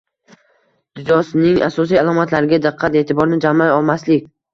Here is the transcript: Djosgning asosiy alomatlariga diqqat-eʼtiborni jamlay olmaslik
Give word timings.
Djosgning 1.09 1.59
asosiy 1.67 1.99
alomatlariga 2.03 2.59
diqqat-eʼtiborni 2.63 3.39
jamlay 3.45 3.75
olmaslik 3.75 4.27